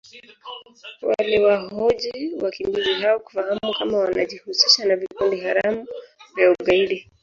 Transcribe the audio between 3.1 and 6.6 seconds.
kufahamu kama wanajihusisha na vikundi haramu vya